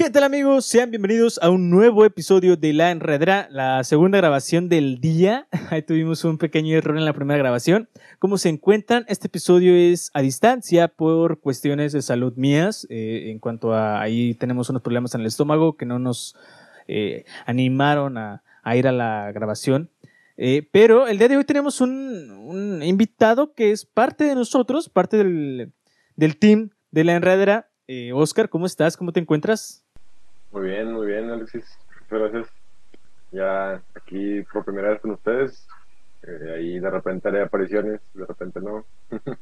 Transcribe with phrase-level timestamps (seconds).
[0.00, 0.64] ¿Qué tal amigos?
[0.64, 5.46] Sean bienvenidos a un nuevo episodio de La Enredera, la segunda grabación del día.
[5.68, 7.86] Ahí tuvimos un pequeño error en la primera grabación.
[8.18, 9.04] ¿Cómo se encuentran?
[9.08, 12.86] Este episodio es a distancia por cuestiones de salud mías.
[12.88, 16.34] Eh, en cuanto a ahí tenemos unos problemas en el estómago que no nos
[16.88, 18.42] eh, animaron a,
[18.74, 19.90] ir a la grabación.
[20.38, 25.18] Eh, pero el día de hoy tenemos un, invitado que es parte de nosotros, parte
[25.18, 25.74] del,
[26.16, 27.66] del team de La Enredera.
[28.14, 28.96] Oscar, ¿cómo estás?
[28.96, 29.79] ¿Cómo te encuentras?
[30.52, 31.64] Muy bien, muy bien, Alexis.
[32.00, 32.48] Muchas gracias.
[33.30, 35.66] Ya aquí por primera vez con ustedes.
[36.22, 38.84] Eh, ahí de repente haré apariciones, de repente no.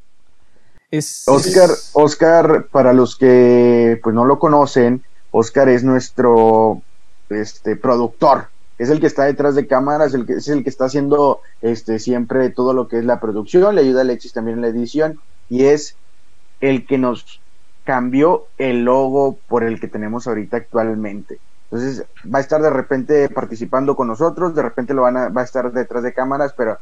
[0.90, 6.82] es, Oscar, Oscar, para los que pues no lo conocen, Oscar es nuestro
[7.30, 8.48] este productor.
[8.78, 11.98] Es el que está detrás de cámaras, el que, es el que está haciendo este
[11.98, 15.20] siempre todo lo que es la producción, le ayuda a Alexis también en la edición
[15.48, 15.96] y es
[16.60, 17.40] el que nos
[17.88, 21.38] cambió el logo por el que tenemos ahorita actualmente.
[21.70, 25.40] Entonces va a estar de repente participando con nosotros, de repente lo van a, va
[25.40, 26.76] a estar detrás de cámaras, pero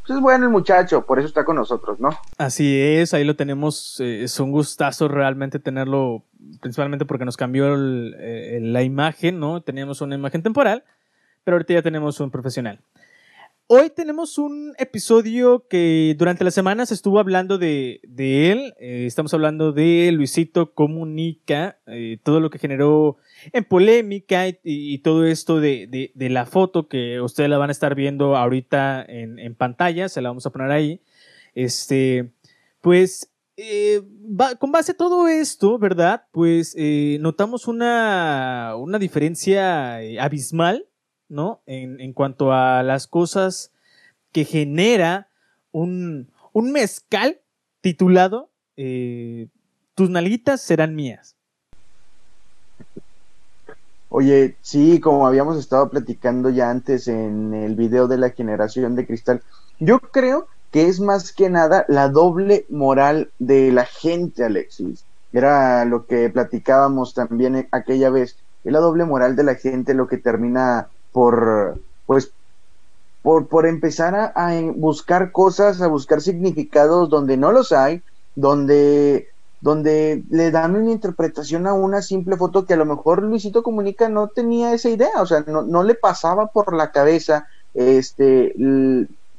[0.00, 2.08] pues es bueno el muchacho, por eso está con nosotros, ¿no?
[2.36, 6.24] Así es, ahí lo tenemos, eh, es un gustazo realmente tenerlo,
[6.60, 9.60] principalmente porque nos cambió eh, la imagen, ¿no?
[9.60, 10.82] Teníamos una imagen temporal,
[11.44, 12.80] pero ahorita ya tenemos un profesional.
[13.72, 18.74] Hoy tenemos un episodio que durante la semana se estuvo hablando de, él.
[18.80, 23.18] Eh, estamos hablando de Luisito Comunica, eh, todo lo que generó
[23.52, 28.36] en polémica y, todo esto de, la foto que ustedes la van a estar viendo
[28.36, 31.00] ahorita en, pantalla, se la vamos a poner ahí.
[31.54, 32.32] Este,
[32.80, 34.02] pues, eh,
[34.58, 36.24] con base a todo esto, ¿verdad?
[36.32, 36.74] Pues
[37.20, 40.89] notamos una, una diferencia abismal
[41.30, 41.62] ¿no?
[41.64, 43.72] En, en cuanto a las cosas
[44.32, 45.28] que genera
[45.72, 47.40] un, un mezcal
[47.80, 49.48] titulado eh,
[49.94, 51.36] Tus nalguitas serán mías.
[54.08, 59.06] Oye, sí, como habíamos estado platicando ya antes en el video de la generación de
[59.06, 59.42] cristal,
[59.78, 65.04] yo creo que es más que nada la doble moral de la gente, Alexis.
[65.32, 68.36] Era lo que platicábamos también aquella vez.
[68.64, 72.30] Es la doble moral de la gente lo que termina por, pues,
[73.22, 78.02] por, por empezar a, buscar cosas, a buscar significados donde no los hay,
[78.34, 79.28] donde,
[79.60, 84.08] donde le dan una interpretación a una simple foto que a lo mejor Luisito Comunica
[84.08, 88.54] no tenía esa idea, o sea, no, no le pasaba por la cabeza, este,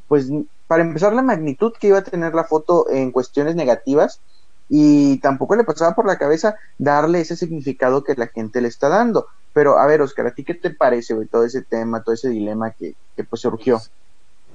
[0.08, 0.28] pues,
[0.68, 4.22] para empezar la magnitud que iba a tener la foto en cuestiones negativas,
[4.74, 8.88] y tampoco le pasaba por la cabeza darle ese significado que la gente le está
[8.88, 9.28] dando.
[9.54, 12.30] Pero a ver, Oscar, ¿a ti qué te parece, güey, todo ese tema, todo ese
[12.30, 13.80] dilema que, que pues surgió?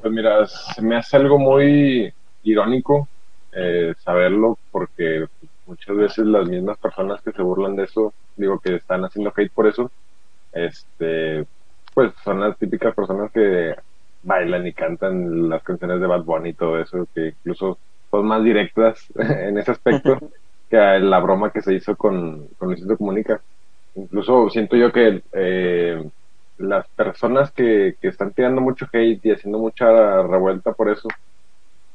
[0.01, 2.13] Pues mira, se me hace algo muy
[2.43, 3.09] irónico
[3.53, 5.27] eh, saberlo porque
[5.67, 9.53] muchas veces las mismas personas que se burlan de eso, digo que están haciendo hate
[9.53, 9.91] por eso,
[10.53, 11.47] este,
[11.95, 13.75] pues son las típicas personas que
[14.23, 17.79] bailan y cantan las canciones de Bad Bunny y todo eso, que incluso
[18.11, 20.19] son más directas en ese aspecto
[20.71, 23.41] que la broma que se hizo con, con Luisito Comunica.
[23.97, 26.03] Incluso siento yo que eh,
[26.59, 31.09] las personas que, que están tirando mucho hate y haciendo mucha revuelta por eso,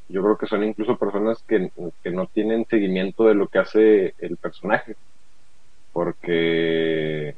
[0.10, 1.72] yo creo que son incluso personas que,
[2.04, 4.96] que no tienen seguimiento de lo que hace el personaje.
[5.92, 7.38] Porque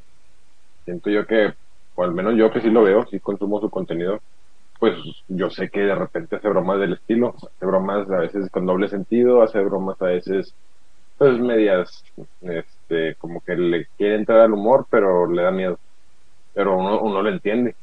[0.84, 1.54] siento yo que,
[1.94, 4.20] o al menos yo que sí lo veo, sí consumo su contenido,
[4.80, 4.96] pues
[5.28, 8.88] yo sé que de repente hace bromas del estilo, hace bromas a veces con doble
[8.88, 10.54] sentido, hace bromas a veces
[11.18, 12.02] pues medias,
[12.42, 15.78] este, como que le quiere entrar al humor, pero le da miedo.
[16.54, 17.76] Pero uno, uno lo entiende,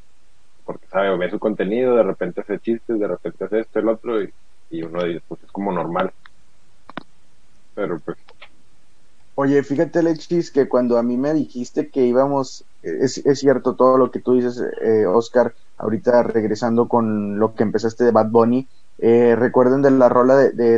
[0.65, 4.21] porque sabe, ve su contenido, de repente hace chistes, de repente hace esto, el otro,
[4.23, 4.33] y,
[4.69, 6.11] y uno dice, pues es como normal.
[7.73, 8.17] Pero pues
[9.35, 13.97] Oye, fíjate, Alexis, que cuando a mí me dijiste que íbamos, es, es cierto todo
[13.97, 18.67] lo que tú dices, eh, Oscar, ahorita regresando con lo que empezaste de Bad Bunny,
[18.99, 20.77] eh, recuerden de la rola de, de,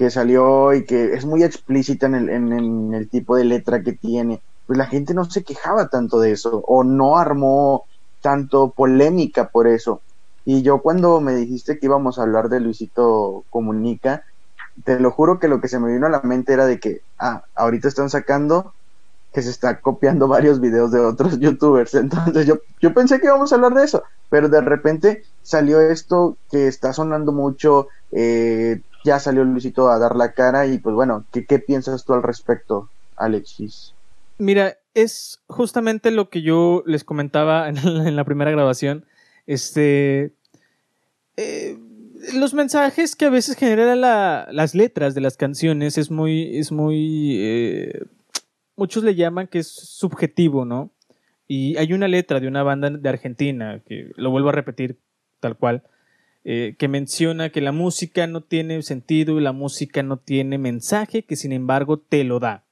[0.00, 3.92] que salió y que es muy explícita en el, en, el tipo de letra que
[3.92, 7.84] tiene, pues la gente no se quejaba tanto de eso, o no armó
[8.22, 10.00] tanto polémica por eso.
[10.46, 14.24] Y yo cuando me dijiste que íbamos a hablar de Luisito Comunica,
[14.84, 17.02] te lo juro que lo que se me vino a la mente era de que,
[17.18, 18.72] ah, ahorita están sacando
[19.34, 21.92] que se está copiando varios videos de otros youtubers.
[21.94, 26.38] Entonces yo, yo pensé que íbamos a hablar de eso, pero de repente salió esto
[26.50, 31.24] que está sonando mucho, eh, ya salió Luisito a dar la cara y pues bueno,
[31.32, 33.94] ¿qué, piensas tú al respecto, Alexis?
[34.38, 39.04] Mira, es justamente lo que yo les comentaba en, la primera grabación.
[39.46, 40.32] Este...
[41.36, 41.78] Eh,
[42.34, 47.36] los mensajes que a veces generan las letras de las canciones es muy, es muy,
[47.40, 48.02] eh,
[48.76, 50.90] muchos le llaman que es subjetivo, ¿no?
[51.48, 54.98] Y hay una letra de una banda de Argentina, que lo vuelvo a repetir
[55.40, 55.82] tal cual,
[56.44, 61.22] eh, que menciona que la música no tiene sentido y la música no tiene mensaje,
[61.24, 62.64] que sin embargo te lo da.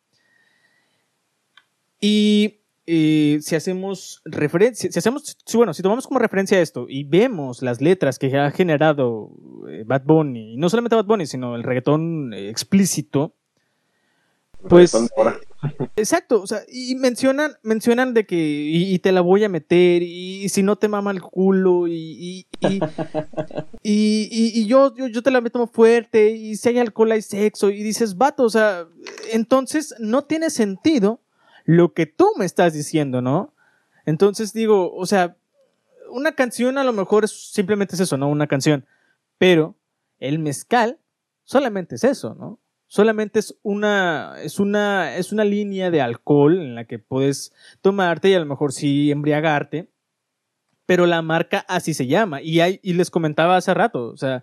[2.00, 7.60] Y eh, si hacemos referencia, si hacemos, bueno, si tomamos como referencia esto y vemos
[7.60, 9.30] las letras que ha generado
[9.68, 13.34] eh, Bad Bunny, y no solamente Bad Bunny, sino el reggaetón explícito,
[14.68, 14.92] pues
[15.96, 20.48] exacto, o sea, y mencionan, mencionan de que y, te la voy a meter y,
[20.48, 22.46] si no te mama el culo y
[23.82, 27.82] y, yo, yo, yo te la meto fuerte y si hay alcohol hay sexo y
[27.82, 28.86] dices, vato, o sea,
[29.32, 31.20] entonces no tiene sentido
[31.64, 33.54] lo que tú me estás diciendo, ¿no?
[34.06, 35.36] Entonces digo, o sea,
[36.10, 38.28] una canción a lo mejor es, simplemente es eso, ¿no?
[38.28, 38.86] Una canción,
[39.36, 39.76] pero
[40.18, 40.98] el mezcal
[41.44, 42.58] solamente es eso, ¿no?
[42.88, 47.52] Solamente es una, es una, es una línea de alcohol en la que puedes
[47.82, 49.90] tomarte y a lo mejor sí embriagarte,
[50.86, 52.40] pero la marca así se llama.
[52.42, 52.58] Y,
[52.94, 54.42] les comentaba hace rato, o sea,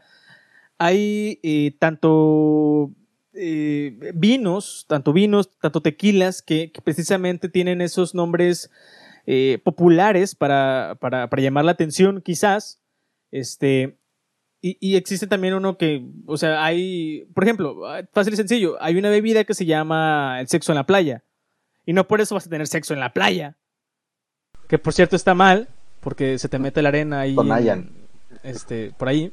[0.78, 2.92] hay eh, tanto
[3.34, 8.70] eh, vinos, tanto vinos, tanto tequilas, que, precisamente tienen esos nombres
[9.26, 12.80] eh, populares para, para, para, llamar la atención, quizás.
[13.32, 13.98] Este,
[14.68, 19.12] y, existe también uno que, o sea, hay, por ejemplo, fácil y sencillo, hay una
[19.12, 21.24] bebida que se llama el sexo en la playa.
[21.86, 23.58] Y no por eso vas a tener sexo en la playa.
[24.68, 25.68] Que por cierto está mal,
[26.00, 27.36] porque se te mete la arena ahí.
[28.42, 29.32] este, por ahí.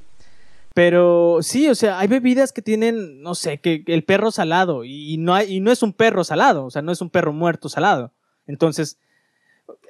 [0.75, 4.85] Pero sí, o sea, hay bebidas que tienen, no sé, que, el perro salado.
[4.85, 7.33] Y no, hay, y no es un perro salado, o sea, no es un perro
[7.33, 8.13] muerto salado.
[8.47, 8.99] Entonces,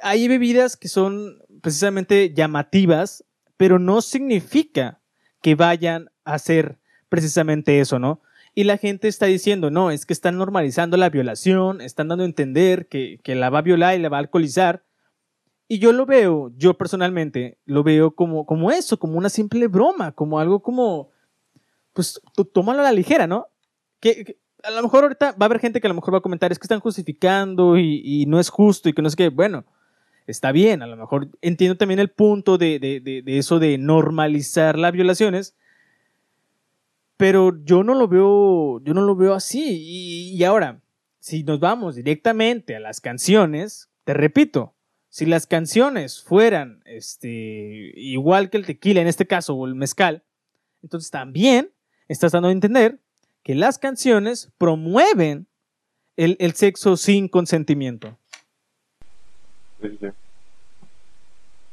[0.03, 3.25] hay bebidas que son precisamente llamativas,
[3.57, 5.02] pero no significa
[5.43, 6.79] que vayan a hacer
[7.09, 8.23] precisamente eso, ¿no?
[8.55, 12.27] Y la gente está diciendo, no, es que están normalizando la violación, están dando a
[12.27, 14.85] entender que, la va a violar y la va a alcoholizar.
[15.69, 20.13] Y yo lo veo, yo personalmente, lo veo como, como eso, como una simple broma,
[20.13, 21.11] como algo como,
[21.95, 22.21] pues,
[22.53, 23.49] tómalo a la ligera, ¿no?
[24.01, 26.23] Que, a lo mejor ahorita va a haber gente que a lo mejor va a
[26.23, 29.65] comentar, es que están justificando y, no es justo y que no sé qué, bueno,
[30.27, 34.93] está bien, a lo mejor entiendo también el punto de, de, eso de normalizar las
[34.93, 35.57] violaciones,
[37.17, 40.33] pero yo no lo veo, yo no lo veo así.
[40.35, 40.81] Y, ahora,
[41.21, 44.75] si nos vamos directamente a las canciones, te repito,
[45.09, 50.25] si las canciones fueran este, igual que el tequila en este caso o el mezcal,
[50.83, 51.71] entonces también
[52.09, 52.99] estás dando a entender
[53.43, 55.47] que las canciones promueven
[56.17, 58.19] el sexo sin consentimiento.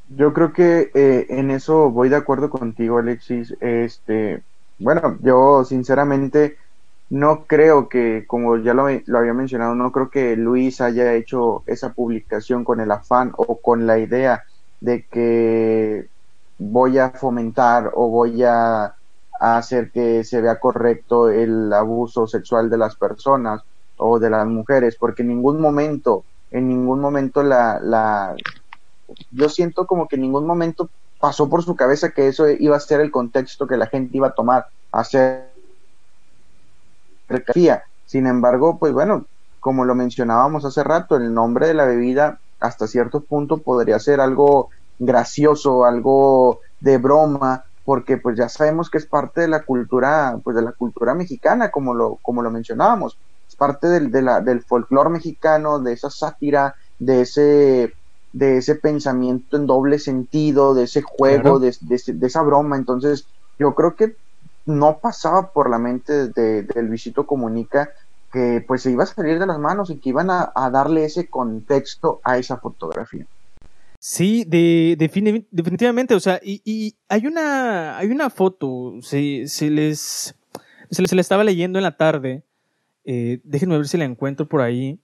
[0.10, 3.56] Yo creo que eh, en eso voy de acuerdo contigo, Alexis.
[3.62, 4.42] Este,
[4.80, 6.58] bueno, yo sinceramente
[7.10, 11.94] no creo que, como ya lo, había mencionado, no creo que Luis haya hecho esa
[11.94, 14.44] publicación con el afán o con la idea
[14.80, 16.08] de que
[16.58, 18.96] voy a fomentar o voy a,
[19.40, 23.62] a hacer que se vea correcto el abuso sexual de las personas
[23.98, 28.36] o de las mujeres, porque en ningún momento en ningún momento la, la,
[29.32, 32.80] yo siento como que en ningún momento pasó por su cabeza que eso iba a
[32.80, 35.50] ser el contexto que la gente iba a tomar, hacer
[38.06, 39.26] sin embargo, pues bueno,
[39.60, 44.20] como lo mencionábamos hace rato, el nombre de la bebida hasta cierto punto podría ser
[44.20, 50.40] algo gracioso, algo de broma, porque pues ya sabemos que es parte de la cultura,
[50.44, 53.18] pues de la cultura mexicana, como lo, como lo mencionábamos
[53.60, 57.94] parte del, de la, del folclore mexicano, de esa sátira, de ese,
[58.34, 61.76] de ese pensamiento en doble sentido, de ese juego, de,
[62.22, 62.78] esa broma.
[62.78, 63.28] Entonces,
[63.60, 64.16] yo creo que
[64.66, 67.90] no pasaba por la mente de, de, Luisito Comunica
[68.32, 71.28] que pues se iba a salir de las manos y que iban a, darle ese
[71.28, 73.26] contexto a esa fotografía.
[74.00, 80.36] Sí, de, definitivamente, o sea, y, hay una hay una foto, se, se les
[80.92, 82.44] se les, se les estaba leyendo en la tarde
[83.06, 85.00] eh, déjenme ver si la encuentro por ahí,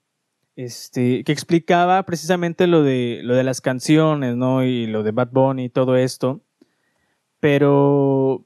[0.56, 4.64] este, que explicaba precisamente lo de, lo de las canciones, ¿no?
[4.64, 6.42] Y lo de Bad Bunny y todo esto.
[7.40, 8.46] Pero,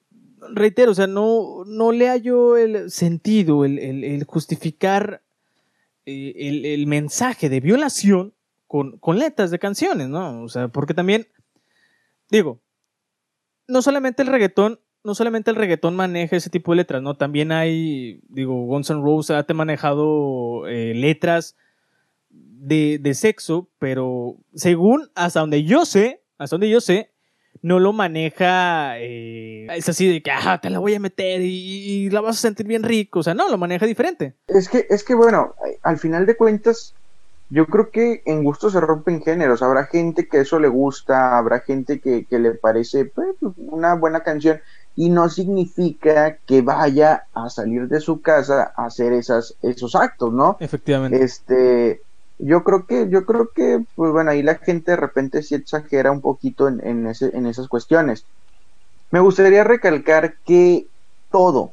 [0.53, 5.22] reitero, o sea, no, no le hallo el sentido, el, justificar
[6.06, 6.34] eh,
[6.74, 8.34] el, mensaje de violación
[8.68, 10.44] con, con letras de canciones, ¿no?
[10.44, 11.27] O sea, porque también,
[12.29, 12.60] digo,
[13.68, 17.15] no solamente el reggaetón no solamente el reggaetón maneja ese tipo de letras, ¿no?
[17.15, 21.56] También hay, digo, Guns N' Roses ha manejado eh, letras
[22.29, 27.12] de, de, sexo, pero según hasta donde yo sé, hasta donde yo sé,
[27.62, 32.10] no lo maneja, eh, es así de que, ah, te la voy a meter y,
[32.10, 34.36] la vas a sentir bien rico, o sea, no, lo maneja diferente.
[34.48, 36.94] Es que, es que bueno, al final de cuentas,
[37.50, 39.63] yo creo que en gusto se rompen géneros.
[39.63, 44.22] Habrá gente que eso le gusta, habrá gente que, que le parece pues, una buena
[44.22, 44.62] canción
[45.00, 50.34] y no significa que vaya a salir de su casa a hacer esas, esos actos,
[50.34, 50.58] ¿no?
[50.60, 51.24] Efectivamente.
[51.24, 52.01] Este,
[52.38, 56.12] yo creo que, yo creo que, pues bueno, ahí la gente de repente sí exagera
[56.12, 58.25] un poquito en, en, ese, en esas cuestiones.
[59.10, 60.86] Me gustaría recalcar que
[61.32, 61.72] todo,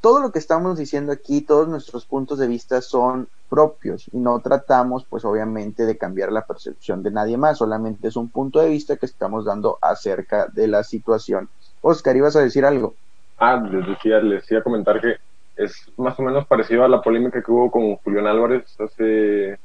[0.00, 4.40] todo lo que estamos diciendo aquí, todos nuestros puntos de vista son propios y no
[4.40, 8.70] tratamos pues obviamente de cambiar la percepción de nadie más, solamente es un punto de
[8.70, 11.50] vista que estamos dando acerca de la situación.
[11.84, 12.94] Oscar, ibas a decir algo.
[13.38, 15.16] Ah, les decía, les decía comentar que
[15.56, 19.58] es más o menos parecido a la polémica que hubo con Julián Álvarez hace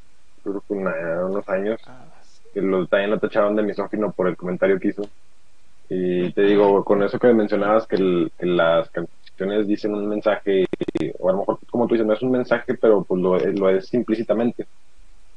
[0.43, 1.79] unos años,
[2.53, 5.03] que lo, también lo tacharon de misógino por el comentario que hizo.
[5.87, 8.91] Y te digo, con eso que mencionabas, que, que las
[9.65, 10.65] dicen un mensaje,
[11.19, 13.69] o a lo mejor como tú dices, no es un mensaje, pero pues lo, lo
[13.69, 14.67] es implícitamente.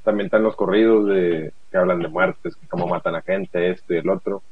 [0.03, 3.95] También están los corridos de que hablan de muertes, que cómo matan a gente, esto
[3.95, 4.43] y el otro.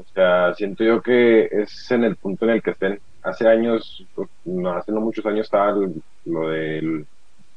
[0.00, 3.00] O sea, siento yo que es en el punto en el que estén.
[3.22, 4.06] Hace años,
[4.44, 5.76] no, hace no muchos años estaba
[6.24, 7.04] lo de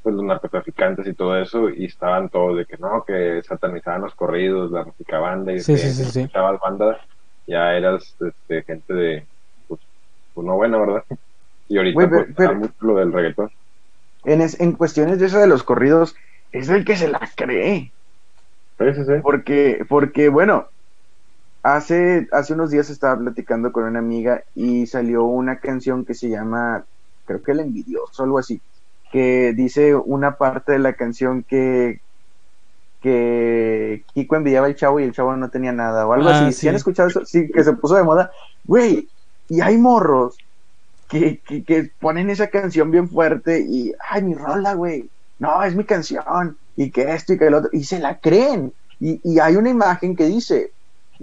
[0.03, 4.13] pues, los narcotraficantes y todo eso, y estaban todos de que no, que satanizaban los
[4.13, 6.29] corridos, la música banda, y sí, que sí, sí, sí.
[6.33, 6.99] banda,
[7.47, 9.25] ya eras este, gente de,
[9.69, 9.79] pues,
[10.33, 11.03] pues no buena, ¿verdad?
[11.69, 13.49] Y ahorita pues, mucho lo del reggaetón.
[14.25, 16.13] En, en cuestiones de eso de los corridos,
[16.51, 17.89] es el que se la cree.
[18.77, 19.13] Sí, sí, sí.
[19.23, 20.67] Porque, porque bueno,
[21.63, 26.29] hace, hace unos días estaba platicando con una amiga y salió una canción que se
[26.29, 26.85] llama,
[27.25, 28.61] creo que El Envidioso, algo así,
[29.11, 32.01] que dice una parte de la canción que,
[33.01, 36.53] que Kiko envidiaba al chavo y el chavo no tenía nada, o algo Ah, así.
[36.53, 36.61] sí.
[36.61, 37.25] ¿Sí han escuchado eso?
[37.25, 38.31] Sí, que se puso de moda.
[38.65, 39.09] Güey,
[39.49, 40.37] y hay morros
[41.09, 45.09] que, que, que ponen esa canción bien fuerte y, ay, mi rola, güey.
[45.39, 46.57] No, es mi canción.
[46.75, 47.69] Y que esto y que el otro.
[47.73, 48.73] Y se la creen.
[48.99, 50.71] Y, y hay una imagen que dice,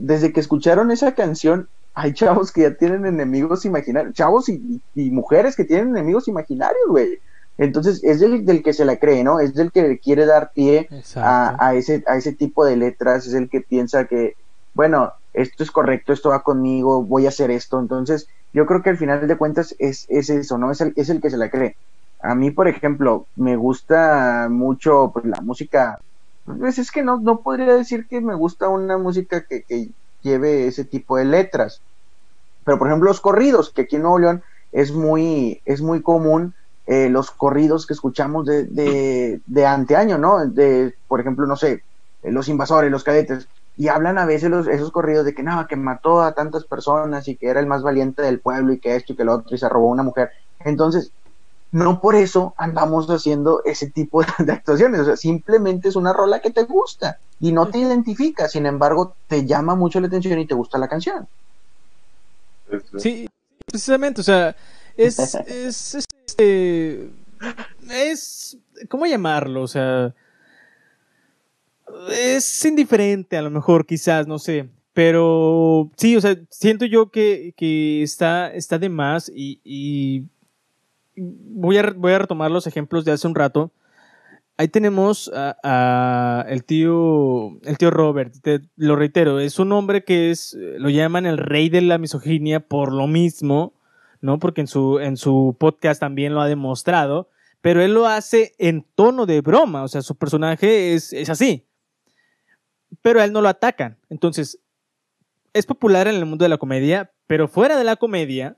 [0.01, 4.15] desde que escucharon esa canción, hay chavos que ya tienen enemigos imaginarios.
[4.15, 7.19] Chavos y, mujeres que tienen enemigos imaginarios, güey.
[7.59, 9.39] Entonces, es del, del que se la cree, ¿no?
[9.39, 13.27] Es del que le quiere dar pie a, a ese, a ese tipo de letras,
[13.27, 14.35] es el que piensa que,
[14.73, 17.79] bueno, esto es correcto, esto va conmigo, voy a hacer esto.
[17.79, 20.71] Entonces, yo creo que al final de cuentas es, es eso, ¿no?
[20.71, 21.77] Es el, es el que se la cree.
[22.23, 25.99] A mí, por ejemplo, me gusta mucho pues, la música,
[26.59, 29.91] pues es que no, no podría decir que me gusta una música que, que
[30.23, 31.81] lleve ese tipo de letras.
[32.65, 34.43] Pero, por ejemplo, los corridos, que aquí en Nuevo León
[34.73, 36.55] es muy, es muy común
[36.87, 40.47] eh, los corridos que escuchamos de, de, de anteaño, ¿no?
[40.47, 41.83] De, por ejemplo, no sé,
[42.23, 45.67] eh, los invasores, los cadetes, y hablan a veces los, esos corridos de que no,
[45.67, 48.97] que mató a tantas personas y que era el más valiente del pueblo y que
[48.97, 50.31] esto y que lo otro y se robó una mujer.
[50.61, 51.13] Entonces,
[51.73, 56.41] no por eso andamos haciendo ese tipo de actuaciones, o sea, simplemente es una rola
[56.41, 60.47] que te gusta y no te identifica, sin embargo, te llama mucho la atención y
[60.47, 61.29] te gusta la canción.
[62.71, 63.29] Es- Sí,
[63.67, 64.55] precisamente, o sea,
[64.97, 67.11] es, es, este,
[67.91, 68.59] es,
[68.89, 69.63] ¿cómo llamarlo?
[69.63, 70.15] O sea,
[72.13, 77.55] es indiferente a lo mejor, quizás, no sé, pero sí, o sea, siento yo que,
[77.57, 80.25] que está, está de más y, y
[81.17, 83.73] voy, a, voy a retomar los ejemplos de hace un rato.
[84.57, 90.31] Ahí tenemos a, el tío el tío Robert, te- lo reitero, es un hombre que
[90.31, 93.73] es lo llaman el rey de la misoginia por lo mismo,
[94.21, 94.39] ¿no?
[94.39, 97.31] Porque en su en su podcast también lo ha demostrado,
[97.63, 101.65] pero él lo hace en tono de broma, o sea, su personaje es, es así.
[103.01, 103.97] Pero a él no lo atacan.
[104.11, 104.59] Entonces,
[105.55, 108.57] es popular en el mundo de la comedia, pero fuera de la comedia,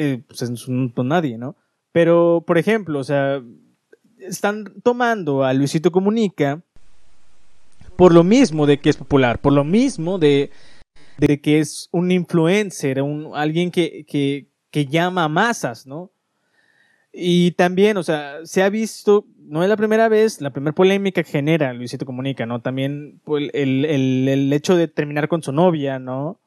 [0.00, 1.56] eh, pues es nadie, ¿no?
[1.92, 3.42] Pero, por ejemplo, o sea,
[4.18, 6.62] están tomando a Luisito Comunica
[7.96, 10.50] por lo mismo de que es popular, por lo mismo de,
[11.18, 16.10] de que es un influencer, un, alguien que, que, que llama a masas, ¿no?
[17.12, 21.22] Y también, o sea, se ha visto, no es la primera vez, la primera polémica
[21.22, 22.62] que genera Luisito Comunica, ¿no?
[22.62, 26.40] También pues, el, el, el hecho de terminar con su novia, ¿no?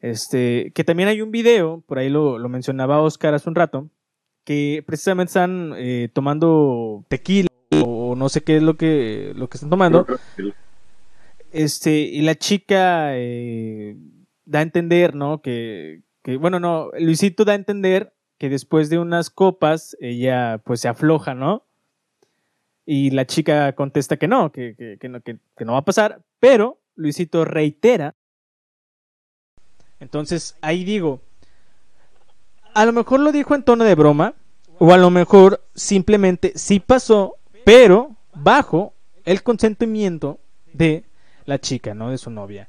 [0.00, 3.90] Este, que también hay un video, por ahí lo, lo mencionaba Oscar hace un rato,
[4.44, 7.48] que precisamente están eh, tomando tequila
[7.84, 10.06] o no sé qué es lo que, lo que están tomando.
[11.50, 13.96] Este, y la chica eh,
[14.44, 15.42] da a entender, ¿no?
[15.42, 20.80] Que, que, bueno, no, Luisito da a entender que después de unas copas ella pues
[20.80, 21.64] se afloja, ¿no?
[22.86, 26.22] Y la chica contesta que no, que, que, que no, que no va a pasar,
[26.38, 28.14] pero Luisito reitera.
[30.00, 31.20] Entonces ahí digo,
[32.74, 34.34] a lo mejor lo dijo en tono de broma,
[34.78, 40.38] o a lo mejor simplemente sí pasó, pero bajo el consentimiento
[40.72, 41.04] de
[41.44, 42.10] la chica, ¿no?
[42.10, 42.68] De su novia.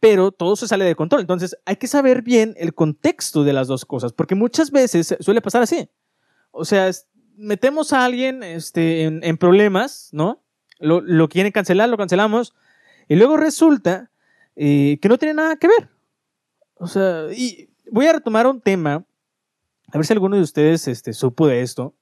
[0.00, 1.20] Pero todo se sale de control.
[1.20, 5.40] Entonces hay que saber bien el contexto de las dos cosas, porque muchas veces suele
[5.40, 5.88] pasar así.
[6.50, 6.90] O sea,
[7.36, 10.42] metemos a alguien este, en, problemas, ¿no?
[10.78, 12.54] Lo, lo, quieren cancelar, lo cancelamos,
[13.08, 14.10] y luego resulta
[14.56, 15.88] eh, que no tiene nada que ver.
[16.80, 19.04] O sea, y voy a retomar un tema,
[19.92, 21.94] a ver si alguno de ustedes este, supo de esto.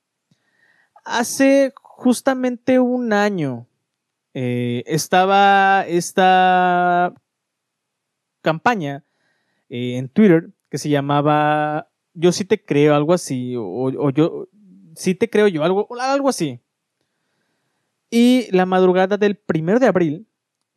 [1.05, 3.67] Hace justamente un año
[4.35, 7.13] eh, estaba esta
[8.41, 9.05] campaña
[9.69, 14.47] eh, en Twitter que se llamaba Yo sí te creo, algo así, o, yo
[14.95, 16.61] sí te creo yo, algo, algo así.
[18.11, 20.29] Y la madrugada del primero de abril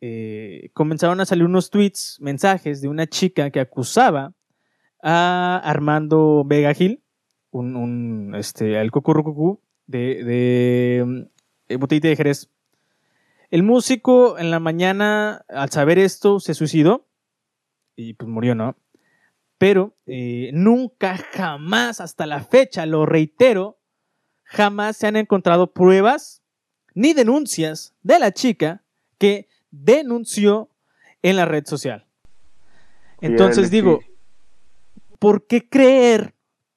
[0.04, 4.34] eh, comenzaron a salir unos tweets, mensajes de una chica que acusaba
[5.00, 7.04] a Armando Vega Gil,
[7.52, 11.28] un, un este, cucurrucucú de,
[11.68, 12.50] de Botellita de Jerez.
[13.50, 17.06] El músico en la mañana, al saber esto, se suicidó
[17.94, 18.76] y pues murió, ¿no?
[19.56, 23.78] Pero eh, nunca, jamás, hasta la fecha, lo reitero,
[24.42, 26.42] jamás se han encontrado pruebas
[26.92, 28.82] ni denuncias de la chica
[29.18, 30.68] que denunció
[31.22, 32.06] en la red social.
[33.20, 34.00] Entonces digo,
[35.18, 36.34] ¿por qué creer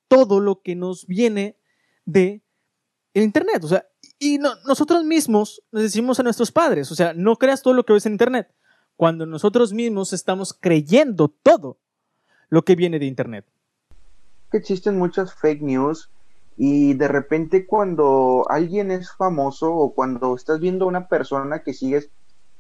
[0.07, 1.57] todo lo que nos viene
[2.05, 2.41] de
[3.13, 3.63] el Internet?
[3.63, 3.85] O sea,
[4.17, 7.93] y nosotros mismos les decimos a nuestros padres, o sea, no creas todo lo que
[7.93, 8.49] ves en Internet,
[8.95, 11.77] cuando nosotros mismos estamos creyendo todo
[12.49, 13.45] lo que viene de Internet.
[14.51, 16.09] Que existen muchas fake news
[16.57, 21.73] y de repente cuando alguien es famoso o cuando estás viendo a una persona que
[21.73, 22.09] sigues,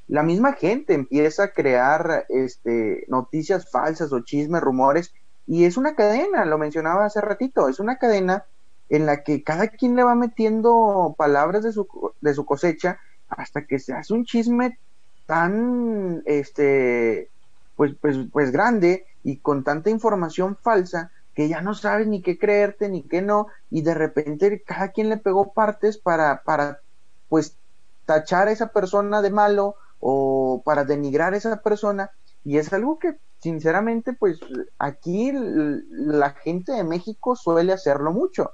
[0.07, 5.13] la misma gente empieza a crear este, noticias falsas o chismes, rumores,
[5.47, 8.45] y es una cadena, lo mencionaba hace ratito, es una cadena
[8.89, 11.87] en la que cada quien le va metiendo palabras de su,
[12.21, 14.77] de su cosecha hasta que se hace un chisme
[15.25, 17.29] tan, este,
[17.75, 22.37] pues, pues, pues grande y con tanta información falsa que ya no sabes ni qué
[22.37, 26.79] creerte ni qué no, y de repente cada quien le pegó partes para, para,
[27.27, 27.57] pues,
[28.05, 29.75] tachar a esa persona de malo
[30.07, 32.11] o para denigrar a esa persona,
[32.43, 34.39] y es algo que, sinceramente, pues,
[34.77, 38.51] aquí la gente de México suele hacerlo mucho.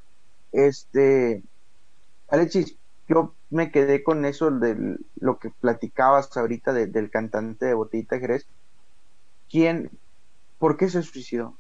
[0.54, 1.44] Este,
[2.30, 2.78] Alexis,
[3.10, 8.48] yo me quedé con eso de lo que platicabas ahorita del cantante de Botita Jerez.
[9.50, 9.92] ¿Quién,
[10.58, 11.58] por qué se suicidó?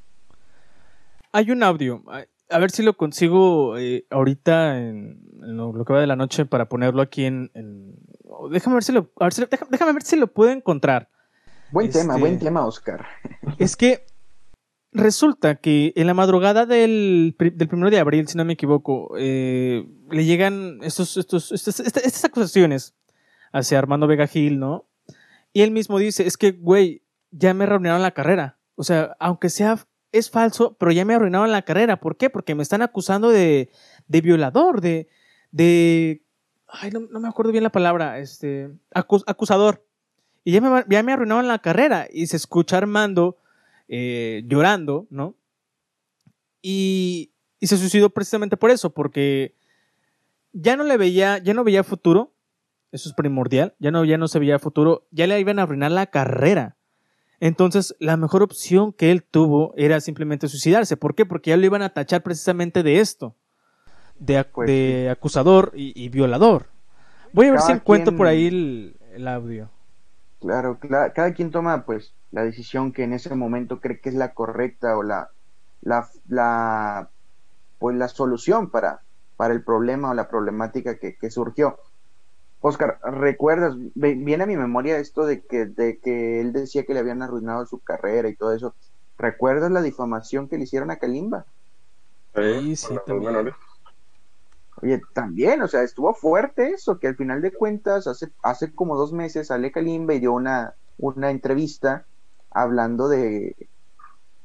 [1.33, 2.01] Hay un audio,
[2.49, 6.69] a ver si lo consigo eh, ahorita en, lo, que va de la noche para
[6.69, 7.51] ponerlo aquí en,
[8.49, 9.11] déjame ver si lo,
[9.69, 11.09] déjame, ver si lo puedo encontrar.
[11.71, 13.05] Buen tema, buen este, tema, Oscar.
[13.59, 14.05] Es que
[14.91, 19.85] resulta que en la madrugada del, del primero de abril, si no me equivoco, eh,
[20.09, 22.93] le llegan estos, estos, estas, acusaciones
[23.53, 24.87] hacia Armando Vega Gil, ¿no?
[25.53, 28.59] Y él mismo dice, es que, güey, ya me arruinaron la carrera.
[28.75, 31.99] O sea, aunque sea, es falso, pero ya me arruinaron la carrera.
[31.99, 32.29] ¿Por qué?
[32.29, 33.69] Porque me están acusando de,
[34.07, 35.07] de violador, de,
[35.51, 36.23] de,
[36.71, 39.85] ay, no, me acuerdo bien la palabra, este, acusador.
[40.43, 42.07] Y ya me, ya me arruinaron la carrera.
[42.11, 43.37] Y se escucha Armando
[43.87, 45.35] eh, llorando, ¿no?
[46.61, 49.55] Y, y se suicidó precisamente por eso, porque
[50.53, 52.33] ya no le veía, ya no veía futuro,
[52.91, 55.91] eso es primordial, ya no, ya no se veía futuro, ya le iban a arruinar
[55.91, 56.75] la carrera.
[57.39, 60.95] Entonces, la mejor opción que él tuvo era simplemente suicidarse.
[60.95, 61.25] ¿Por qué?
[61.25, 63.35] Porque ya lo iban a tachar precisamente de esto,
[64.21, 66.67] de, pues de acusador y, violador.
[67.33, 69.69] Voy a ver si encuentro por ahí el, audio.
[70.39, 74.33] Claro, cada quien toma pues la decisión que en ese momento cree que es la
[74.33, 75.29] correcta o la,
[75.81, 77.09] la, la
[77.79, 79.01] pues la solución para,
[79.37, 81.79] para el problema o la problemática que, surgió.
[82.61, 83.75] Oscar, ¿recuerdas?
[83.95, 87.65] Viene a mi memoria esto de que, de que él decía que le habían arruinado
[87.65, 88.75] su carrera y todo eso.
[89.17, 91.45] ¿Recuerdas la difamación que le hicieron a Kalimba?
[92.35, 93.51] Sí, sí, también.
[94.81, 98.95] Oye, también, o sea, estuvo fuerte eso, que al final de cuentas, hace, hace como
[98.95, 102.05] dos meses sale Kalimba dio una, una entrevista
[102.49, 103.55] hablando de,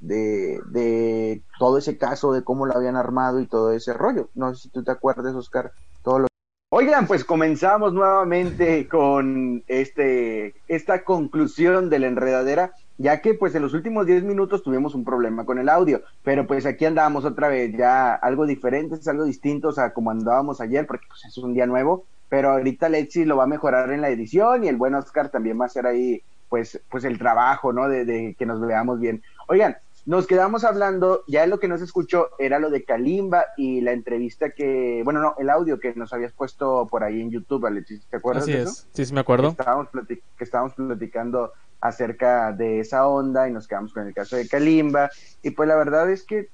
[0.01, 4.29] de, todo ese caso, de cómo lo habían armado y todo ese rollo.
[4.35, 6.27] No sé si tú te acuerdas, Oscar, todo lo
[6.69, 13.63] Oigan, pues comenzamos nuevamente con este, esta conclusión de la enredadera, ya que pues en
[13.63, 17.49] los últimos 10 minutos tuvimos un problema con el audio, pero pues aquí andamos otra
[17.49, 21.37] vez, ya algo diferente, es algo distinto, o sea, como andábamos ayer, porque pues es
[21.39, 24.77] un día nuevo, pero ahorita Lexi lo va a mejorar en la edición y el
[24.77, 27.89] buen Oscar también va a hacer ahí pues, pues el trabajo, ¿no?
[27.89, 29.23] De, de que nos veamos bien.
[29.49, 33.91] Oigan, nos quedamos hablando, ya lo que nos escuchó era lo de Kalimba y la
[33.91, 38.07] entrevista que, bueno, no, el audio que nos habías puesto por ahí en YouTube, Alexis,
[38.09, 38.89] ¿te acuerdas Así de es, eso?
[38.93, 39.49] sí, sí me acuerdo.
[39.49, 41.53] Que estábamos, platic- que estábamos platicando
[41.87, 45.11] acerca de esa onda y nos quedamos con el caso de Kalimba.
[45.43, 46.49] Y pues la verdad es que,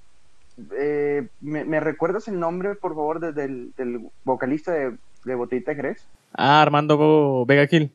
[0.78, 5.74] eh, ¿me, me recuerdas el nombre, por favor, de- del, del vocalista de, de Botellita
[5.74, 6.06] Jerez?
[6.34, 7.94] Ah, Armando Vega Gil.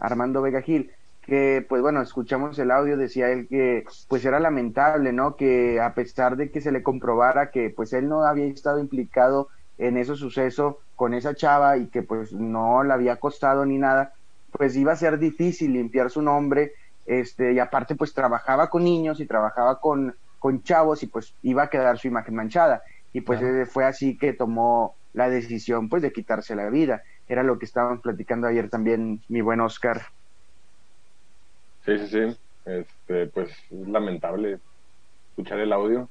[0.00, 0.90] Armando Vega Gil,
[1.22, 5.36] que pues bueno, escuchamos el audio, decía él que pues era lamentable, ¿no?
[5.36, 9.48] Que a pesar de que se le comprobara que pues él no había estado implicado
[9.78, 14.12] en ese suceso con esa chava y que pues no le había costado ni nada,
[14.58, 16.72] pues iba a ser difícil limpiar su nombre,
[17.04, 21.64] este, y aparte pues trabajaba con niños y trabajaba con, con chavos y pues iba
[21.64, 22.82] a quedar su imagen manchada.
[23.12, 23.48] Y pues Claro.
[23.62, 27.02] eh, fue así que tomó la decisión pues de quitarse la vida.
[27.26, 30.02] Era lo que estábamos platicando ayer también mi buen Oscar.
[31.84, 32.40] Sí, sí, sí.
[32.64, 34.60] Este, pues es lamentable
[35.30, 36.10] escuchar el audio.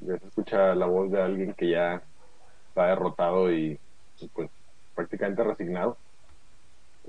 [0.00, 2.04] Ya se escucha la voz de alguien que ya
[2.68, 3.80] está derrotado y,
[4.18, 4.50] y, pues
[4.94, 6.00] prácticamente resignado.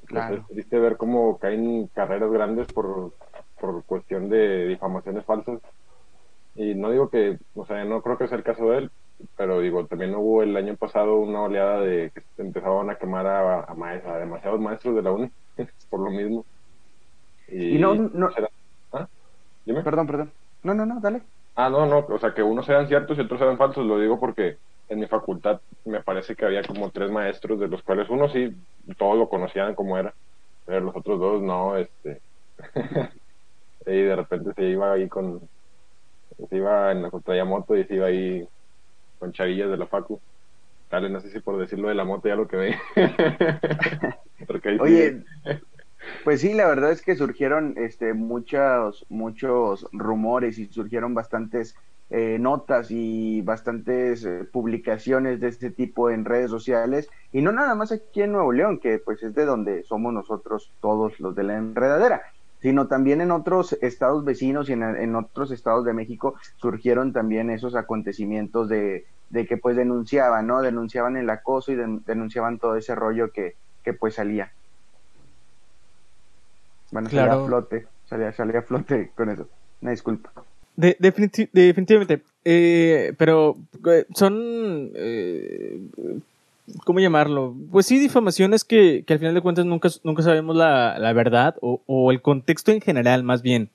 [0.10, 3.13] Pues, es triste ver cómo caen carreras grandes por,
[3.60, 5.60] por cuestión de difamaciones falsas.
[6.55, 8.91] Y no digo que, o sea, no creo que sea el caso de él,
[9.36, 13.63] pero digo, también hubo el año pasado una oleada de que empezaban a quemar a,
[13.63, 15.31] a, maes- a demasiados maestros de la uni
[15.89, 16.45] por lo mismo.
[17.49, 18.29] Y no- no-
[18.91, 19.07] ¿Ah?
[19.65, 19.83] Dime.
[19.83, 20.33] Perdón, perdón.
[20.63, 21.21] No, no, no, dale.
[21.55, 24.19] Ah, no, no, o sea, que unos eran ciertos y otros eran falsos, lo digo
[24.19, 24.57] porque
[24.89, 28.56] en mi facultad me parece que había como tres maestros, de los cuales uno sí,
[28.97, 30.13] todos lo conocían como era,
[30.65, 32.21] pero los otros dos no, este,
[33.86, 35.41] y de repente se iba ahí con,
[36.50, 38.47] se iba en la traía moto y se iba ahí
[39.19, 40.21] con chavillas de la facu.
[40.89, 42.76] Dale, no sé si por decirlo de la moto ya lo que ve.
[44.80, 45.23] Oye,
[46.23, 51.76] pues sí, la verdad es que surgieron este, muchos, muchos rumores y surgieron bastantes
[52.10, 57.76] eh, notas y bastantes eh, publicaciones de este tipo en redes sociales y no nada
[57.76, 61.43] más aquí en Nuevo León, que pues es de donde somos nosotros todos los de
[61.43, 62.22] la enredadera,
[62.62, 67.50] sino también en otros estados vecinos y en, en otros estados de México surgieron también
[67.50, 70.62] esos acontecimientos de, de que pues denunciaban, ¿no?
[70.62, 74.52] Denunciaban el acoso y den- denunciaban todo ese rollo que, que pues salía.
[76.89, 79.50] Bueno, salía a flote, salía, salía a flote con eso.
[79.82, 80.32] Una disculpa.
[80.78, 82.22] De- definiti- definitivamente.
[82.46, 83.58] Eh, pero
[83.92, 84.92] eh, son.
[84.96, 85.82] eh,
[86.86, 87.56] ¿Cómo llamarlo?
[87.72, 91.56] Pues sí, difamaciones que, que al final de cuentas nunca, nunca sabemos la, la verdad
[91.62, 93.70] o, o el contexto en general, más bien.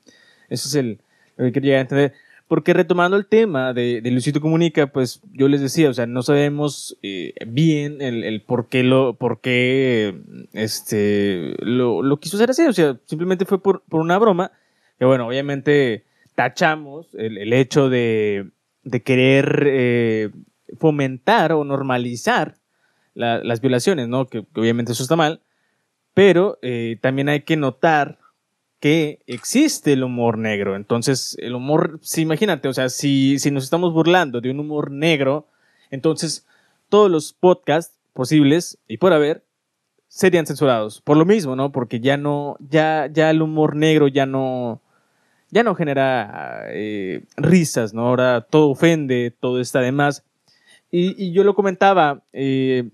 [0.49, 0.99] Eso es el,
[1.37, 2.13] lo que quería entender.
[2.49, 6.23] Porque retomando el tema de, de Luisito Comunica, pues yo les decía, o sea, no
[6.23, 10.15] sabemos eh, bien el, el por qué lo, por qué
[10.53, 12.63] este, lo, lo quiso hacer así.
[12.67, 14.53] O sea, simplemente fue por, por una broma.
[14.99, 18.51] Que bueno, obviamente tachamos el, hecho de,
[18.85, 20.31] de querer eh,
[20.79, 22.57] fomentar o normalizar
[23.15, 24.27] la- las violaciones, ¿no?
[24.27, 25.41] Que, obviamente eso está mal.
[26.15, 28.19] Pero eh, también hay que notar
[28.81, 30.77] que existe el humor negro.
[30.77, 34.91] Entonces, el humor, sí, imagínate, o sea, si, si nos estamos burlando de un humor
[34.91, 35.47] negro,
[35.91, 36.47] entonces
[36.89, 39.45] todos los podcasts posibles y por haber
[40.09, 41.01] serían censurados.
[41.01, 41.73] Por lo mismo, ¿no?
[41.73, 44.83] Porque ya no, ya, ya el humor negro ya no,
[45.53, 48.09] ya no genera eh, risas, ¿no?
[48.09, 50.25] Ahora todo ofende, todo está de más.
[50.91, 52.91] Y, y yo lo comentaba eh,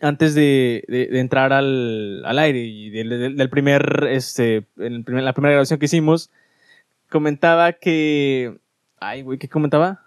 [0.00, 5.86] antes de, entrar al, al aire y del, primer, este, en la primera grabación que
[5.86, 6.30] hicimos,
[7.10, 8.58] comentaba que...
[8.98, 10.00] Ay, güey, ¿qué comentaba?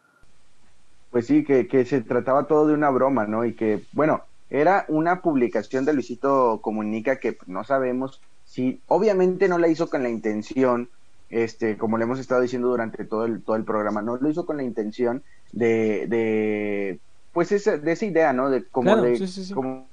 [1.11, 3.45] Pues sí, que, que se trataba todo de una broma, ¿no?
[3.45, 9.47] Y que, bueno, era una publicación de Luisito Comunica que pues, no sabemos si, obviamente
[9.47, 10.89] no la hizo con la intención,
[11.29, 14.45] este, como le hemos estado diciendo durante todo el, todo el programa, no lo hizo
[14.45, 16.99] con la intención de, de
[17.33, 18.49] pues esa, de esa idea, ¿no?
[18.49, 19.53] De como Claro, de, sí, sí, sí.
[19.53, 19.87] como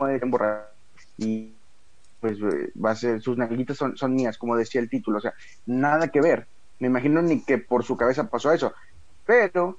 [0.00, 0.72] de emborrar
[1.16, 1.52] y
[2.20, 5.20] pues eh, va a ser, sus nalguitas son, son mías, como decía el título, o
[5.20, 5.34] sea,
[5.66, 6.46] nada que ver.
[6.78, 8.72] Me imagino ni que por su cabeza pasó eso.
[9.26, 9.78] Pero,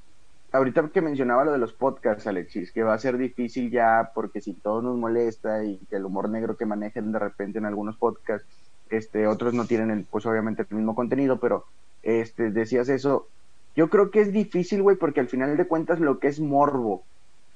[0.51, 4.41] ahorita que mencionaba lo de los podcasts, Alexis, que va a ser difícil ya, porque
[4.41, 7.97] si todo nos molesta y que el humor negro que manejen de repente en algunos
[7.97, 8.47] podcasts,
[8.89, 11.65] este, otros no tienen, el, pues obviamente el mismo contenido, pero
[12.03, 13.27] este, decías eso.
[13.75, 17.03] Yo creo que es difícil, güey, porque al final de cuentas lo que es morbo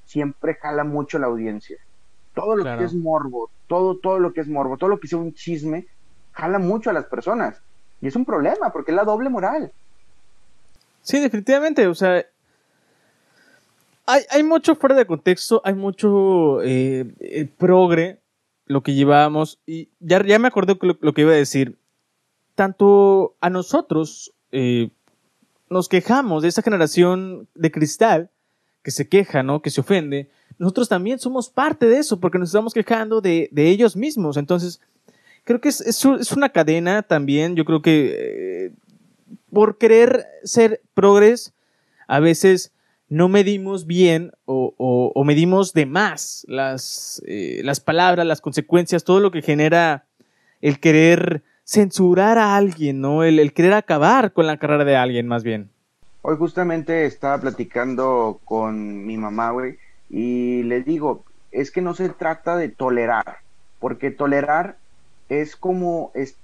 [0.05, 1.77] siempre jala mucho la audiencia.
[2.33, 2.79] Todo lo Claro.
[2.79, 5.85] que es morbo, todo, todo lo que es morbo, todo lo que sea un chisme,
[6.33, 7.61] jala mucho a las personas.
[8.01, 9.71] Y es un problema, porque es la doble moral.
[11.01, 12.25] Sí, definitivamente, o sea,
[14.05, 18.19] hay, hay mucho fuera de contexto, hay mucho eh, eh, progre,
[18.65, 21.77] lo que llevábamos, y ya, ya me que lo, que iba a decir,
[22.55, 24.89] tanto a nosotros eh,
[25.69, 28.29] nos quejamos de esa generación de cristal
[28.83, 29.61] que se queja, ¿no?
[29.61, 30.29] Que se ofende.
[30.57, 34.37] Nosotros también somos parte de eso porque nos estamos quejando de, ellos mismos.
[34.37, 34.81] Entonces,
[35.43, 37.55] creo que es, una cadena también.
[37.55, 38.15] Yo creo que
[38.67, 38.71] eh,
[39.51, 41.53] por querer ser progres,
[42.07, 42.72] a veces
[43.13, 49.29] no medimos bien o, medimos de más las, eh, las palabras, las consecuencias, todo lo
[49.29, 50.07] que genera
[50.61, 53.23] el querer censurar a alguien, ¿no?
[53.23, 55.69] El, querer acabar con la carrera de alguien, más bien.
[56.23, 59.77] Hoy justamente estaba platicando con mi mamá, güey,
[60.09, 63.37] y le digo, es que no se trata de tolerar,
[63.79, 64.77] porque tolerar
[65.29, 66.35] es como, es,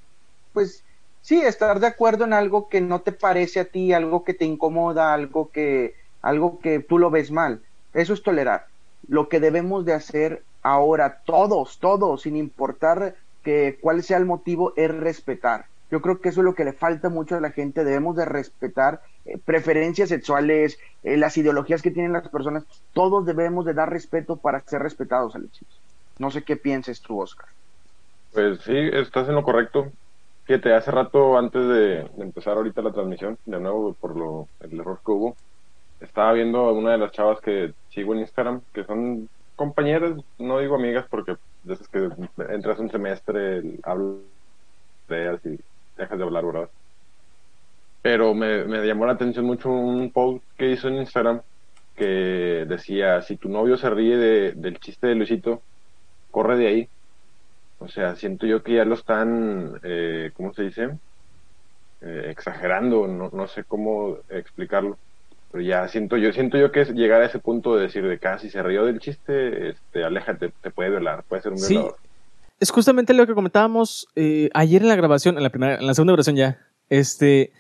[0.53, 0.83] pues,
[1.21, 4.45] sí, estar de acuerdo en algo que no te parece a ti, algo que te
[4.45, 7.61] incomoda, algo que, algo que tú lo ves mal.
[7.93, 8.67] Eso es tolerar.
[9.07, 14.73] Lo que debemos de hacer ahora, todos, todos, sin importar que cuál sea el motivo,
[14.75, 15.65] es respetar.
[15.91, 17.83] Yo creo que eso es lo que le falta mucho a la gente.
[17.83, 22.63] Debemos de respetar eh, preferencias sexuales, eh, las ideologías que tienen las personas.
[22.93, 25.67] Todos debemos de dar respeto para ser respetados, Alexis.
[26.19, 27.47] No sé qué pienses tú, Oscar.
[28.33, 29.91] Pues sí, estás en lo correcto.
[30.43, 34.99] Fíjate, hace rato, antes de, empezar ahorita la transmisión, de nuevo por lo, el error
[35.05, 35.35] que hubo,
[35.99, 40.59] estaba viendo a una de las chavas que sigo en Instagram, que son compañeras, no
[40.59, 42.09] digo amigas porque de esas que
[42.49, 45.59] entras un semestre, hablas y
[45.97, 46.69] dejas de hablar, ¿verdad?
[48.01, 51.41] Pero me, me llamó la atención mucho un post que hizo en Instagram
[51.95, 55.61] que decía, si tu novio se ríe de, del chiste de Luisito,
[56.31, 56.89] corre de ahí.
[57.79, 60.97] O sea, siento yo que ya lo están, eh, ¿cómo se dice?
[62.01, 64.97] Eh, exagerando, no, no sé cómo explicarlo
[65.51, 68.19] pero ya siento yo siento yo que es llegar a ese punto de decir de
[68.19, 71.79] casi se rió del chiste este aléjate te puede violar puede ser un sí,
[72.59, 75.93] es justamente lo que comentábamos eh, ayer en la grabación en la primera en la
[75.93, 76.59] segunda grabación ya
[76.89, 77.51] este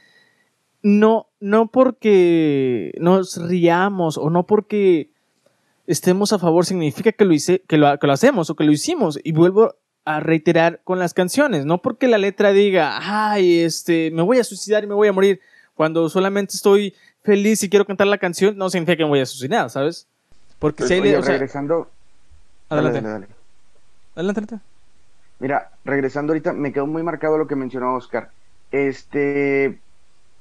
[0.81, 5.11] no no porque nos riamos o no porque
[5.87, 8.71] estemos a favor significa que lo hice que lo, que lo hacemos o que lo
[8.71, 9.19] hicimos.
[9.23, 9.75] Y vuelvo
[10.05, 14.43] a reiterar con las canciones no porque la letra diga ay este me voy a
[14.43, 15.41] suicidar y me voy a morir
[15.75, 19.23] cuando solamente estoy feliz y quiero cantar la canción, no significa que me voy a
[19.23, 20.07] asesinar, ¿sabes?
[20.59, 21.89] Porque si hay, regresando.
[22.69, 23.01] Adelante.
[23.01, 23.27] Dale,
[24.15, 24.59] Adelante,
[25.39, 28.29] Mira, regresando ahorita, me quedó muy marcado lo que mencionó Oscar.
[28.71, 29.79] Este.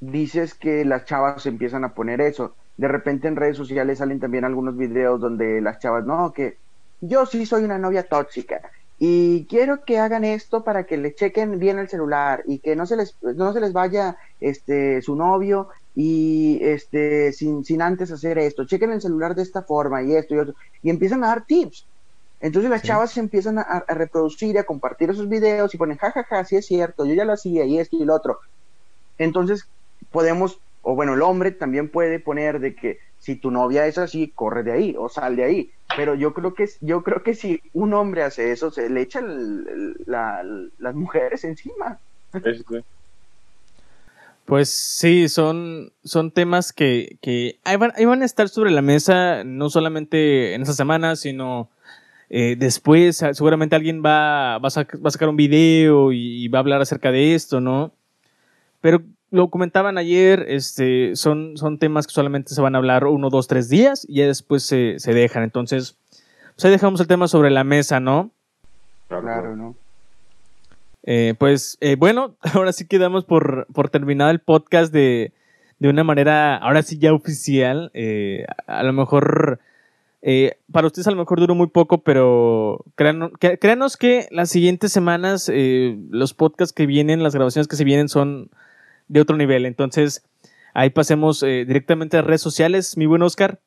[0.00, 2.54] Dices que las chavas empiezan a poner eso.
[2.76, 6.56] De repente en redes sociales salen también algunos videos donde las chavas, no, que
[7.00, 8.60] yo sí soy una novia tóxica
[8.98, 12.84] y quiero que hagan esto para que le chequen bien el celular y que no
[12.84, 15.68] se les no se les vaya este su novio
[16.00, 20.36] y este sin, sin antes hacer esto, chequen el celular de esta forma y esto
[20.36, 20.54] y otro.
[20.80, 21.86] Y empiezan a dar tips.
[22.40, 26.22] Entonces las chavas se empiezan a, reproducir y a compartir esos videos y ponen jajaja,
[26.22, 28.38] ja, ja, sí es cierto, yo ya lo hacía y esto y lo otro.
[29.18, 29.66] Entonces
[30.12, 34.30] podemos o bueno, el hombre también puede poner de que si tu novia es así,
[34.32, 35.72] corre de ahí o sal de ahí.
[35.96, 39.64] Pero yo creo que yo creo que si un hombre hace eso se le echan
[40.06, 41.98] las mujeres encima
[44.48, 49.44] pues sí son son temas que, que ahí, van, van, a estar sobre la mesa
[49.44, 51.68] no solamente en esta semana sino
[52.30, 57.12] eh, después seguramente alguien va, va, a sacar un video y, va a hablar acerca
[57.12, 57.92] de esto no
[58.80, 63.28] pero lo comentaban ayer, este, son, son temas que solamente se van a hablar uno,
[63.28, 65.42] dos, tres días y ya después se, se dejan.
[65.42, 65.98] Entonces,
[66.54, 68.30] pues ahí dejamos el tema sobre la mesa, ¿no?
[69.08, 69.74] Claro, ¿no?
[71.10, 75.32] Eh, pues eh, bueno, ahora sí quedamos por, por terminar el podcast de,
[75.78, 77.90] de una manera, ahora sí ya oficial.
[77.94, 79.58] Eh, a lo mejor,
[80.70, 86.34] para ustedes a lo mejor duró muy poco, pero créanos, que las siguientes semanas los
[86.34, 88.50] podcasts que vienen, las grabaciones que se vienen son
[89.08, 89.64] de otro nivel.
[89.64, 90.22] Entonces,
[90.74, 93.60] ahí pasemos eh, directamente a redes sociales, mi buen Oscar.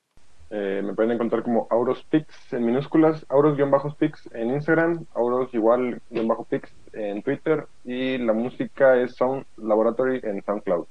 [0.52, 6.70] Eh, me pueden encontrar como AurosPix en minúsculas, Auros-Pix en Instagram, Auros igual-Pix
[7.10, 10.86] en Twitter y la música es Sound Laboratory en SoundCloud.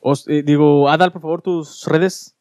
[0.00, 2.34] Os, eh, digo, Adal, por favor, tus redes.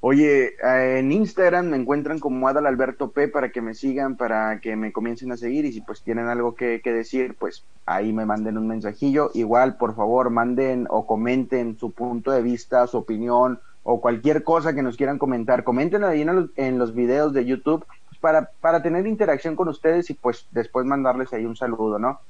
[0.00, 4.60] Oye, eh, en Instagram me encuentran como Adal Alberto P para que me sigan, para
[4.60, 8.24] que me comiencen a seguir y si pues tienen algo que, decir, pues ahí me
[8.24, 9.30] manden un mensajillo.
[9.34, 14.72] Igual, por favor, manden o comenten su punto de vista, su opinión o cualquier cosa
[14.72, 15.64] que nos quieran comentar.
[15.64, 17.84] Comenten ahí en los, en los videos de YouTube
[18.20, 22.20] para, para tener interacción con ustedes y pues después mandarles ahí un saludo, ¿no?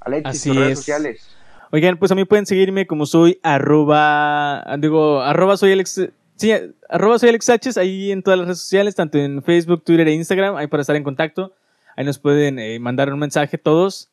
[0.00, 1.36] Alexis, sus redes sociales.
[1.72, 6.52] Oigan, pues a mí pueden seguirme como soy arroba, digo, arroba soy Alex Sí,
[6.90, 10.12] arroba soy Alex Sánchez, ahí en todas las redes sociales, tanto en Facebook, Twitter e
[10.12, 11.54] Instagram, ahí para estar en contacto.
[11.96, 14.10] Ahí nos pueden eh, mandar un mensaje todos.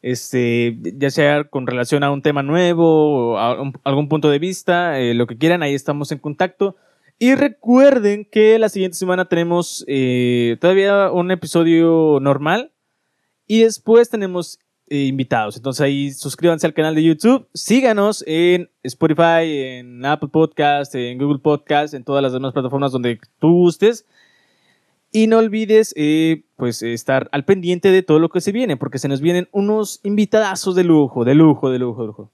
[0.00, 5.00] este, ya sea con relación a un tema nuevo o a algún punto de vista,
[5.00, 6.76] eh, lo que quieran, ahí estamos en contacto.
[7.18, 12.72] Y recuerden que la siguiente semana tenemos eh, todavía un episodio normal
[13.46, 15.56] y después tenemos eh, invitados.
[15.56, 21.38] Entonces ahí suscríbanse al canal de YouTube, síganos en Spotify, en Apple Podcast, en Google
[21.38, 24.06] Podcast, en todas las demás plataformas donde tú gustes.
[25.10, 28.98] Y no olvides, eh, pues, estar al pendiente de todo lo que se viene, porque
[28.98, 32.32] se nos vienen unos invitadazos de lujo, de lujo, de lujo, de lujo.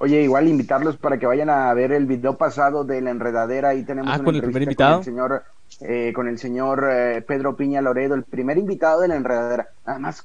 [0.00, 3.70] Oye, igual invitarlos para que vayan a ver el video pasado de la enredadera.
[3.70, 4.98] Ahí tenemos ah, con el primer invitado.
[4.98, 5.42] Con el señor,
[5.80, 9.68] eh, con el señor eh, Pedro Piña Loredo, el primer invitado de la enredadera.
[9.84, 10.24] Nada más,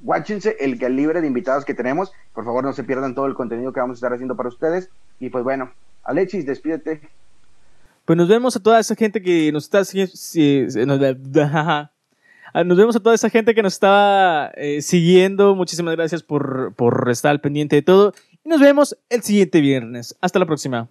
[0.00, 2.12] guáchense el calibre de invitados que tenemos.
[2.34, 4.90] Por favor, no se pierdan todo el contenido que vamos a estar haciendo para ustedes.
[5.20, 5.70] Y pues bueno,
[6.02, 7.00] Alexis, despídete.
[8.04, 9.80] Pues nos vemos a toda esa gente que nos está
[12.64, 15.54] nos, vemos a toda esa gente que nos estaba eh, siguiendo.
[15.54, 18.14] Muchísimas gracias por, por estar al pendiente de todo.
[18.46, 20.16] Y nos vemos el siguiente viernes.
[20.20, 20.88] Hasta la próxima.